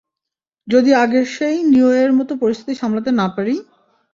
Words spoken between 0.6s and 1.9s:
যদি আগের সেই নিও